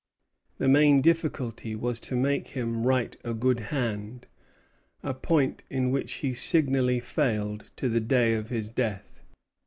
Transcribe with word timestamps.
The 0.57 0.67
main 0.67 0.99
difficulty 1.01 1.75
was 1.75 1.99
to 1.99 2.15
make 2.15 2.47
him 2.57 2.87
write 2.87 3.17
a 3.23 3.35
good 3.35 3.59
hand, 3.59 4.25
a 5.03 5.13
point 5.13 5.61
in 5.69 5.91
which 5.91 6.13
he 6.25 6.33
signally 6.33 6.99
failed 6.99 7.69
to 7.75 7.87
the 7.87 7.99
day 8.01 8.33
of 8.33 8.49
his 8.49 8.71
death. 8.71 9.21